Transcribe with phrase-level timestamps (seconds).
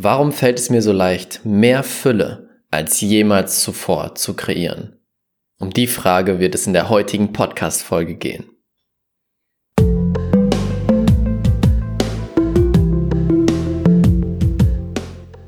[0.00, 4.94] Warum fällt es mir so leicht, mehr Fülle als jemals zuvor zu kreieren?
[5.58, 8.44] Um die Frage wird es in der heutigen Podcast-Folge gehen.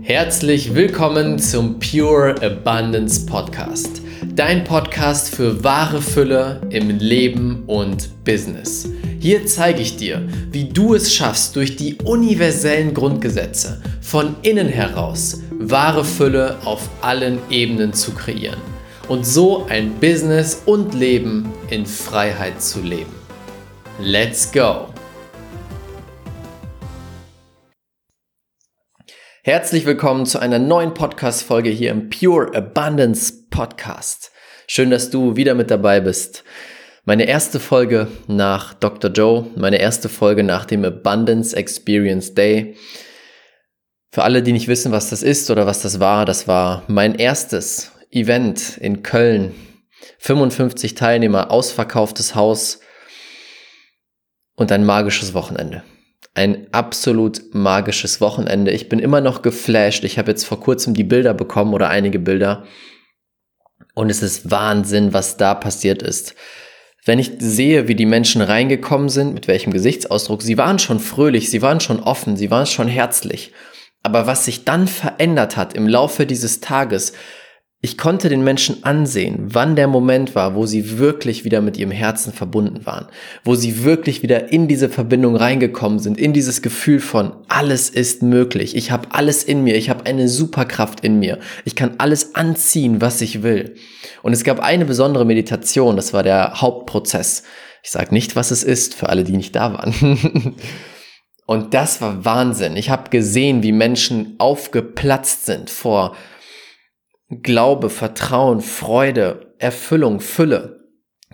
[0.00, 4.02] Herzlich willkommen zum Pure Abundance Podcast.
[4.34, 8.88] Dein Podcast für wahre Fülle im Leben und Business.
[9.22, 15.42] Hier zeige ich dir, wie du es schaffst, durch die universellen Grundgesetze von innen heraus
[15.52, 18.60] wahre Fülle auf allen Ebenen zu kreieren
[19.06, 23.14] und so ein Business und Leben in Freiheit zu leben.
[24.00, 24.88] Let's go!
[29.44, 34.32] Herzlich willkommen zu einer neuen Podcast-Folge hier im Pure Abundance Podcast.
[34.66, 36.42] Schön, dass du wieder mit dabei bist.
[37.04, 39.10] Meine erste Folge nach Dr.
[39.10, 42.76] Joe, meine erste Folge nach dem Abundance Experience Day.
[44.12, 47.16] Für alle, die nicht wissen, was das ist oder was das war, das war mein
[47.16, 49.52] erstes Event in Köln.
[50.18, 52.78] 55 Teilnehmer, ausverkauftes Haus
[54.54, 55.82] und ein magisches Wochenende.
[56.34, 58.70] Ein absolut magisches Wochenende.
[58.70, 60.04] Ich bin immer noch geflasht.
[60.04, 62.64] Ich habe jetzt vor kurzem die Bilder bekommen oder einige Bilder.
[63.94, 66.36] Und es ist Wahnsinn, was da passiert ist.
[67.04, 71.50] Wenn ich sehe, wie die Menschen reingekommen sind, mit welchem Gesichtsausdruck, sie waren schon fröhlich,
[71.50, 73.52] sie waren schon offen, sie waren schon herzlich.
[74.04, 77.12] Aber was sich dann verändert hat im Laufe dieses Tages,
[77.84, 81.90] ich konnte den Menschen ansehen, wann der Moment war, wo sie wirklich wieder mit ihrem
[81.90, 83.08] Herzen verbunden waren,
[83.42, 88.22] wo sie wirklich wieder in diese Verbindung reingekommen sind, in dieses Gefühl von alles ist
[88.22, 92.36] möglich, ich habe alles in mir, ich habe eine Superkraft in mir, ich kann alles
[92.36, 93.74] anziehen, was ich will.
[94.22, 97.42] Und es gab eine besondere Meditation, das war der Hauptprozess.
[97.82, 100.54] Ich sage nicht, was es ist, für alle, die nicht da waren.
[101.46, 102.76] Und das war Wahnsinn.
[102.76, 106.14] Ich habe gesehen, wie Menschen aufgeplatzt sind vor
[107.40, 110.80] Glaube, Vertrauen, Freude, Erfüllung, Fülle.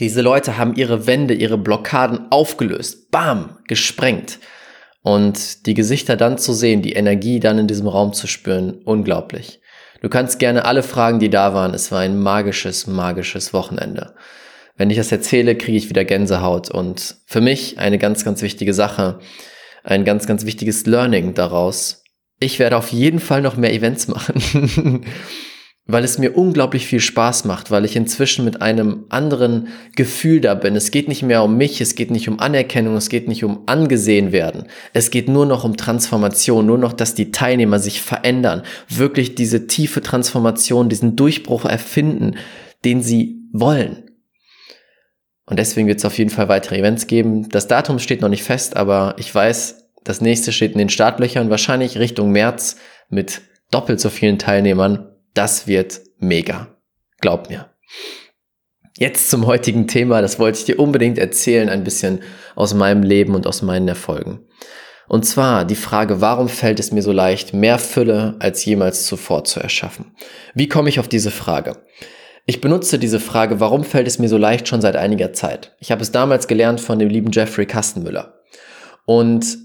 [0.00, 4.40] Diese Leute haben ihre Wände, ihre Blockaden aufgelöst, bam, gesprengt.
[5.02, 9.60] Und die Gesichter dann zu sehen, die Energie dann in diesem Raum zu spüren, unglaublich.
[10.00, 11.74] Du kannst gerne alle fragen, die da waren.
[11.74, 14.14] Es war ein magisches, magisches Wochenende.
[14.76, 16.70] Wenn ich das erzähle, kriege ich wieder Gänsehaut.
[16.70, 19.20] Und für mich eine ganz, ganz wichtige Sache,
[19.84, 22.02] ein ganz, ganz wichtiges Learning daraus.
[22.40, 25.04] Ich werde auf jeden Fall noch mehr Events machen.
[25.86, 30.54] Weil es mir unglaublich viel Spaß macht, weil ich inzwischen mit einem anderen Gefühl da
[30.54, 30.76] bin.
[30.76, 33.64] Es geht nicht mehr um mich, es geht nicht um Anerkennung, es geht nicht um
[33.66, 34.64] angesehen werden.
[34.94, 39.66] Es geht nur noch um Transformation, nur noch, dass die Teilnehmer sich verändern, wirklich diese
[39.66, 42.36] tiefe Transformation, diesen Durchbruch erfinden,
[42.86, 44.04] den sie wollen.
[45.46, 47.50] Und deswegen wird es auf jeden Fall weitere Events geben.
[47.50, 51.50] Das Datum steht noch nicht fest, aber ich weiß, das nächste steht in den Startlöchern,
[51.50, 52.76] wahrscheinlich Richtung März
[53.10, 56.68] mit doppelt so vielen Teilnehmern das wird mega.
[57.20, 57.70] Glaub mir.
[58.96, 62.20] Jetzt zum heutigen Thema, das wollte ich dir unbedingt erzählen, ein bisschen
[62.54, 64.46] aus meinem Leben und aus meinen Erfolgen.
[65.08, 69.44] Und zwar die Frage, warum fällt es mir so leicht, mehr Fülle als jemals zuvor
[69.44, 70.14] zu erschaffen?
[70.54, 71.76] Wie komme ich auf diese Frage?
[72.46, 75.74] Ich benutze diese Frage, warum fällt es mir so leicht schon seit einiger Zeit.
[75.80, 78.42] Ich habe es damals gelernt von dem lieben Jeffrey Kastenmüller.
[79.06, 79.58] Und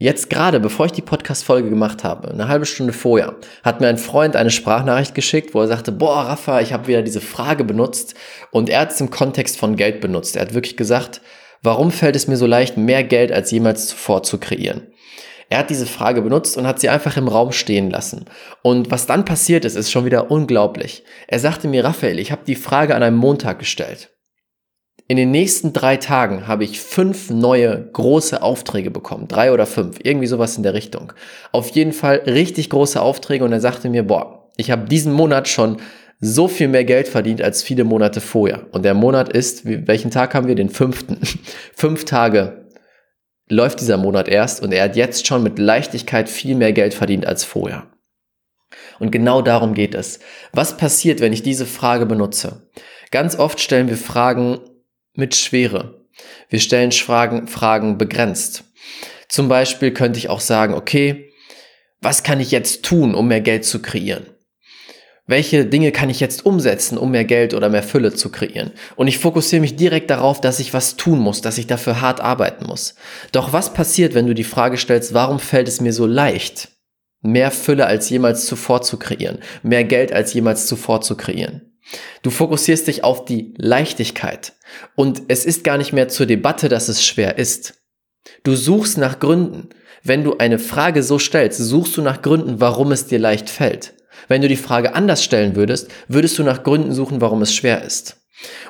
[0.00, 3.98] Jetzt gerade, bevor ich die Podcast-Folge gemacht habe, eine halbe Stunde vorher, hat mir ein
[3.98, 8.14] Freund eine Sprachnachricht geschickt, wo er sagte, boah, Rafa, ich habe wieder diese Frage benutzt
[8.52, 10.36] und er hat es im Kontext von Geld benutzt.
[10.36, 11.20] Er hat wirklich gesagt,
[11.64, 14.86] warum fällt es mir so leicht, mehr Geld als jemals zuvor zu kreieren?
[15.48, 18.26] Er hat diese Frage benutzt und hat sie einfach im Raum stehen lassen.
[18.62, 21.02] Und was dann passiert ist, ist schon wieder unglaublich.
[21.26, 24.10] Er sagte mir, Raphael, ich habe die Frage an einem Montag gestellt.
[25.10, 29.26] In den nächsten drei Tagen habe ich fünf neue große Aufträge bekommen.
[29.26, 29.98] Drei oder fünf.
[30.02, 31.14] Irgendwie sowas in der Richtung.
[31.50, 35.48] Auf jeden Fall richtig große Aufträge und er sagte mir, boah, ich habe diesen Monat
[35.48, 35.78] schon
[36.20, 38.66] so viel mehr Geld verdient als viele Monate vorher.
[38.72, 40.56] Und der Monat ist, welchen Tag haben wir?
[40.56, 41.18] Den fünften.
[41.74, 42.66] Fünf Tage
[43.48, 47.24] läuft dieser Monat erst und er hat jetzt schon mit Leichtigkeit viel mehr Geld verdient
[47.24, 47.86] als vorher.
[48.98, 50.18] Und genau darum geht es.
[50.52, 52.68] Was passiert, wenn ich diese Frage benutze?
[53.10, 54.58] Ganz oft stellen wir Fragen,
[55.18, 56.06] mit Schwere.
[56.48, 58.64] Wir stellen Fragen, Fragen begrenzt.
[59.28, 61.32] Zum Beispiel könnte ich auch sagen, okay,
[62.00, 64.26] was kann ich jetzt tun, um mehr Geld zu kreieren?
[65.26, 68.70] Welche Dinge kann ich jetzt umsetzen, um mehr Geld oder mehr Fülle zu kreieren?
[68.96, 72.20] Und ich fokussiere mich direkt darauf, dass ich was tun muss, dass ich dafür hart
[72.20, 72.94] arbeiten muss.
[73.32, 76.68] Doch was passiert, wenn du die Frage stellst, warum fällt es mir so leicht,
[77.20, 81.67] mehr Fülle als jemals zuvor zu kreieren, mehr Geld als jemals zuvor zu kreieren?
[82.22, 84.54] Du fokussierst dich auf die Leichtigkeit
[84.94, 87.74] und es ist gar nicht mehr zur Debatte, dass es schwer ist.
[88.44, 89.70] Du suchst nach Gründen.
[90.02, 93.94] Wenn du eine Frage so stellst, suchst du nach Gründen, warum es dir leicht fällt.
[94.26, 97.82] Wenn du die Frage anders stellen würdest, würdest du nach Gründen suchen, warum es schwer
[97.82, 98.16] ist.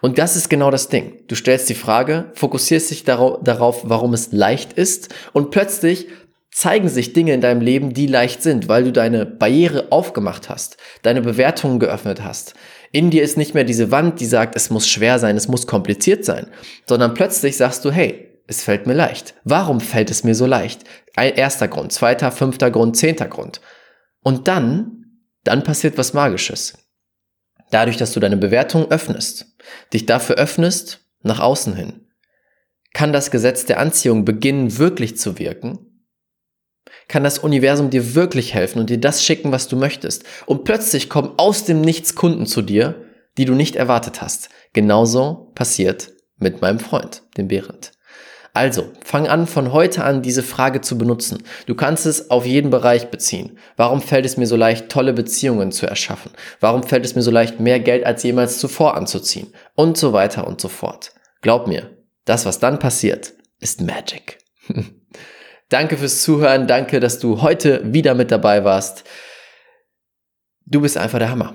[0.00, 1.24] Und das ist genau das Ding.
[1.26, 6.06] Du stellst die Frage, fokussierst dich darauf, warum es leicht ist und plötzlich
[6.52, 10.78] zeigen sich Dinge in deinem Leben, die leicht sind, weil du deine Barriere aufgemacht hast,
[11.02, 12.54] deine Bewertungen geöffnet hast.
[12.96, 15.66] In dir ist nicht mehr diese Wand, die sagt, es muss schwer sein, es muss
[15.66, 16.46] kompliziert sein,
[16.86, 19.34] sondern plötzlich sagst du, hey, es fällt mir leicht.
[19.44, 20.84] Warum fällt es mir so leicht?
[21.14, 23.60] Erster Grund, zweiter, fünfter Grund, zehnter Grund.
[24.22, 26.88] Und dann, dann passiert was Magisches.
[27.70, 29.44] Dadurch, dass du deine Bewertung öffnest,
[29.92, 32.06] dich dafür öffnest, nach außen hin,
[32.94, 35.95] kann das Gesetz der Anziehung beginnen wirklich zu wirken
[37.08, 40.24] kann das Universum dir wirklich helfen und dir das schicken, was du möchtest.
[40.46, 42.96] Und plötzlich kommen aus dem Nichts Kunden zu dir,
[43.38, 44.48] die du nicht erwartet hast.
[44.72, 47.92] Genauso passiert mit meinem Freund, dem Behrendt.
[48.56, 51.42] Also, fang an, von heute an diese Frage zu benutzen.
[51.66, 53.58] Du kannst es auf jeden Bereich beziehen.
[53.76, 56.32] Warum fällt es mir so leicht, tolle Beziehungen zu erschaffen?
[56.58, 59.52] Warum fällt es mir so leicht, mehr Geld als jemals zuvor anzuziehen?
[59.74, 61.12] Und so weiter und so fort.
[61.42, 64.38] Glaub mir, das, was dann passiert, ist Magic.
[65.68, 66.66] Danke fürs Zuhören.
[66.66, 69.04] Danke, dass du heute wieder mit dabei warst.
[70.64, 71.54] Du bist einfach der Hammer.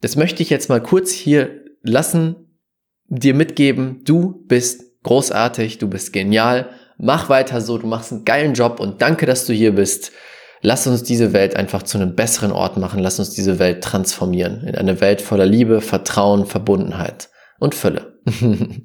[0.00, 2.60] Das möchte ich jetzt mal kurz hier lassen,
[3.06, 4.02] dir mitgeben.
[4.04, 6.70] Du bist großartig, du bist genial.
[6.98, 10.12] Mach weiter so, du machst einen geilen Job und danke, dass du hier bist.
[10.60, 13.00] Lass uns diese Welt einfach zu einem besseren Ort machen.
[13.00, 18.18] Lass uns diese Welt transformieren in eine Welt voller Liebe, Vertrauen, Verbundenheit und Fülle.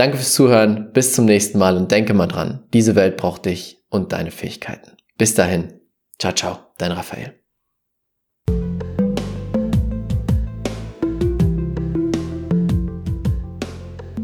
[0.00, 3.84] Danke fürs Zuhören, bis zum nächsten Mal und denke mal dran, diese Welt braucht dich
[3.90, 4.92] und deine Fähigkeiten.
[5.18, 5.74] Bis dahin,
[6.18, 7.34] ciao, ciao, dein Raphael.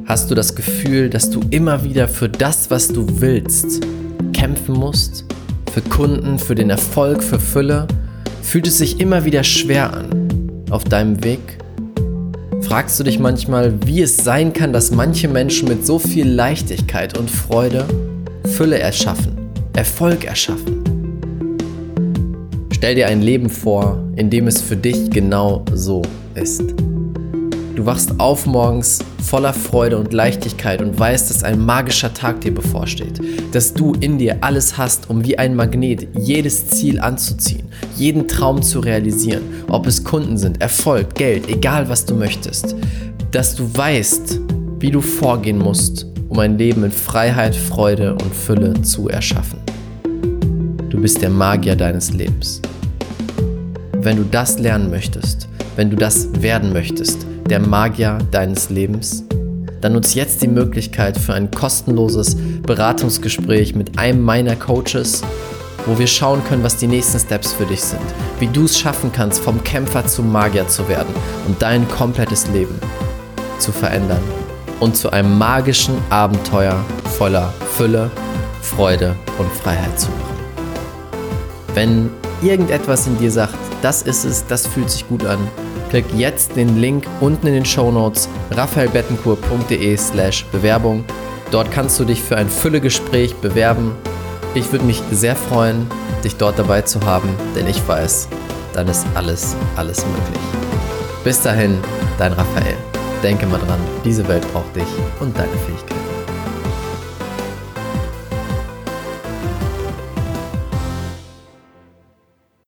[0.07, 3.83] Hast du das Gefühl, dass du immer wieder für das, was du willst,
[4.33, 5.27] kämpfen musst?
[5.75, 7.87] Für Kunden, für den Erfolg, für Fülle?
[8.41, 11.59] Fühlt es sich immer wieder schwer an auf deinem Weg?
[12.69, 17.17] Fragst du dich manchmal, wie es sein kann, dass manche Menschen mit so viel Leichtigkeit
[17.17, 17.85] und Freude
[18.45, 19.37] Fülle erschaffen,
[19.75, 20.83] Erfolg erschaffen?
[22.73, 26.03] Stell dir ein Leben vor, in dem es für dich genau so
[26.35, 26.86] ist.
[27.77, 32.55] Du wachst auf morgens voller Freude und Leichtigkeit und weißt, dass ein magischer Tag dir
[32.55, 33.21] bevorsteht,
[33.53, 38.63] dass du in dir alles hast, um wie ein Magnet jedes Ziel anzuziehen, jeden Traum
[38.63, 42.75] zu realisieren, ob es Kunden sind, Erfolg, Geld, egal was du möchtest,
[43.31, 44.41] dass du weißt,
[44.79, 49.59] wie du vorgehen musst, um ein Leben in Freiheit, Freude und Fülle zu erschaffen.
[50.89, 52.63] Du bist der Magier deines Lebens.
[53.93, 55.47] Wenn du das lernen möchtest,
[55.77, 59.25] wenn du das werden möchtest, der Magier deines Lebens?
[59.81, 65.23] Dann nutz jetzt die Möglichkeit für ein kostenloses Beratungsgespräch mit einem meiner Coaches,
[65.85, 68.01] wo wir schauen können, was die nächsten Steps für dich sind,
[68.41, 71.15] wie du es schaffen kannst, vom Kämpfer zum Magier zu werden
[71.47, 72.75] und dein komplettes Leben
[73.59, 74.23] zu verändern
[74.81, 76.83] und zu einem magischen Abenteuer
[77.17, 78.11] voller Fülle,
[78.63, 80.37] Freude und Freiheit zu machen.
[81.75, 82.11] Wenn
[82.43, 85.39] irgendetwas in dir sagt, das ist es, das fühlt sich gut an,
[85.91, 91.05] Klick jetzt den Link unten in den Show Notes raphaelbettencourt.de slash Bewerbung.
[91.51, 93.93] Dort kannst du dich für ein Füllegespräch bewerben.
[94.55, 95.87] Ich würde mich sehr freuen,
[96.25, 98.29] dich dort dabei zu haben, denn ich weiß,
[98.73, 100.41] dann ist alles, alles möglich.
[101.25, 101.79] Bis dahin,
[102.19, 102.77] dein Raphael.
[103.23, 104.89] Denke mal dran, diese Welt braucht dich
[105.21, 106.06] und deine Fähigkeiten.